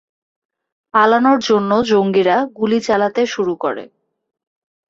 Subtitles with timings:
[0.93, 3.83] পালানোর জন্য জঙ্গিরা গুলি চালাতে শুরু করে।